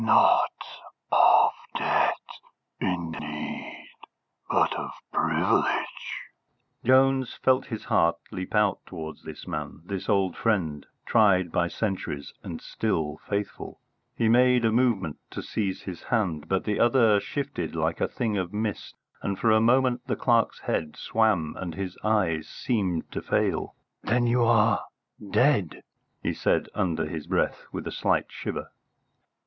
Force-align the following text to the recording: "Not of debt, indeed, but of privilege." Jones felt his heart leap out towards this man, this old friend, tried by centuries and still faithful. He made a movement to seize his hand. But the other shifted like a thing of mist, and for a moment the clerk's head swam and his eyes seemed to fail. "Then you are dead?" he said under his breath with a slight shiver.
"Not 0.03 0.63
of 1.11 1.51
debt, 1.77 2.15
indeed, 2.79 3.85
but 4.49 4.73
of 4.73 4.89
privilege." 5.13 6.21
Jones 6.83 7.35
felt 7.43 7.67
his 7.67 7.83
heart 7.85 8.17
leap 8.31 8.55
out 8.55 8.79
towards 8.87 9.21
this 9.23 9.45
man, 9.45 9.83
this 9.85 10.09
old 10.09 10.35
friend, 10.35 10.87
tried 11.05 11.51
by 11.51 11.67
centuries 11.67 12.33
and 12.41 12.59
still 12.59 13.19
faithful. 13.29 13.79
He 14.15 14.27
made 14.27 14.65
a 14.65 14.71
movement 14.71 15.19
to 15.29 15.43
seize 15.43 15.83
his 15.83 16.01
hand. 16.01 16.49
But 16.49 16.63
the 16.63 16.79
other 16.79 17.19
shifted 17.19 17.75
like 17.75 18.01
a 18.01 18.07
thing 18.07 18.39
of 18.39 18.51
mist, 18.51 18.95
and 19.21 19.37
for 19.37 19.51
a 19.51 19.61
moment 19.61 20.07
the 20.07 20.15
clerk's 20.15 20.61
head 20.61 20.95
swam 20.95 21.55
and 21.59 21.75
his 21.75 21.95
eyes 22.03 22.49
seemed 22.49 23.11
to 23.11 23.21
fail. 23.21 23.75
"Then 24.01 24.25
you 24.25 24.43
are 24.45 24.83
dead?" 25.29 25.83
he 26.23 26.33
said 26.33 26.69
under 26.73 27.05
his 27.05 27.27
breath 27.27 27.65
with 27.71 27.85
a 27.85 27.91
slight 27.91 28.31
shiver. 28.31 28.71